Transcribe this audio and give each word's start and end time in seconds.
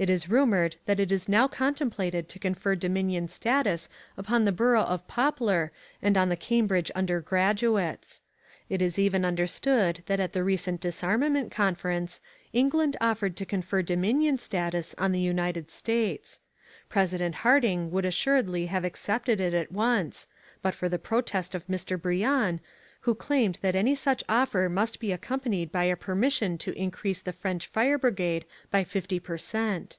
It 0.00 0.08
is 0.08 0.28
rumoured 0.28 0.76
that 0.86 1.00
it 1.00 1.10
is 1.10 1.28
now 1.28 1.48
contemplated 1.48 2.28
to 2.28 2.38
confer 2.38 2.76
dominion 2.76 3.26
status 3.26 3.88
upon 4.16 4.44
the 4.44 4.52
Borough 4.52 4.84
of 4.84 5.08
Poplar 5.08 5.72
and 6.00 6.16
on 6.16 6.28
the 6.28 6.36
Cambridge 6.36 6.92
undergraduates. 6.92 8.22
It 8.68 8.80
is 8.80 8.96
even 8.96 9.24
understood 9.24 10.04
that 10.06 10.20
at 10.20 10.34
the 10.34 10.44
recent 10.44 10.80
disarmament 10.80 11.50
conference 11.50 12.20
England 12.52 12.96
offered 13.00 13.34
to 13.38 13.44
confer 13.44 13.82
dominion 13.82 14.38
status 14.38 14.94
on 14.98 15.10
the 15.10 15.18
United 15.18 15.68
States. 15.68 16.38
President 16.88 17.34
Harding 17.34 17.90
would 17.90 18.04
assuredly 18.06 18.66
have 18.66 18.84
accepted 18.84 19.40
it 19.40 19.52
at 19.52 19.72
once 19.72 20.28
but 20.62 20.76
for 20.76 20.88
the 20.88 21.00
protest 21.00 21.56
of 21.56 21.66
Mr. 21.66 22.00
Briand, 22.00 22.60
who 23.02 23.14
claimed 23.14 23.56
that 23.62 23.76
any 23.76 23.94
such 23.94 24.24
offer 24.28 24.68
must 24.68 24.98
be 24.98 25.12
accompanied 25.12 25.70
by 25.70 25.84
a 25.84 25.96
permission 25.96 26.58
to 26.58 26.76
increase 26.76 27.22
the 27.22 27.32
French 27.32 27.64
fire 27.66 27.96
brigade 27.96 28.44
by 28.72 28.82
fifty 28.82 29.20
per 29.20 29.38
cent. 29.38 29.98